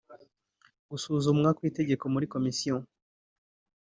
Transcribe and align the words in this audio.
gusuzumwa 0.89 1.49
kw’itegeko 1.57 2.05
muri 2.13 2.25
komisiyo 2.33 2.75